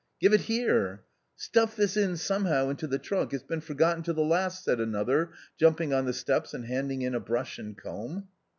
"Give 0.19 0.33
it 0.33 0.41
here!"" 0.41 1.03
Stuff 1.35 1.75
this 1.75 1.95
in 1.95 2.17
somehow 2.17 2.69
into 2.69 2.87
the 2.87 2.97
trunk, 2.97 3.35
it's 3.35 3.43
been 3.43 3.61
forgotten 3.61 4.01
to 4.05 4.13
the 4.13 4.23
last," 4.23 4.63
said 4.63 4.79
another, 4.79 5.29
jumping 5.59 5.93
on 5.93 6.05
the 6.05 6.11
steps 6.13 6.55
and 6.55 6.65
handing 6.65 7.03
in 7.03 7.13
a 7.13 7.19
brush 7.19 7.59
and 7.59 7.77
comb. 7.77 8.27